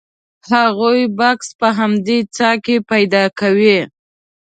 [0.51, 3.77] هغوی بکس په همدې څاه کې پیدا کوي.